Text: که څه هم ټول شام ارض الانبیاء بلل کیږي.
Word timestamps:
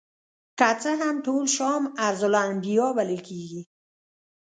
که 0.59 0.69
څه 0.81 0.91
هم 1.01 1.15
ټول 1.25 1.43
شام 1.55 1.81
ارض 2.07 2.21
الانبیاء 2.29 2.91
بلل 2.97 3.19
کیږي. 3.27 3.61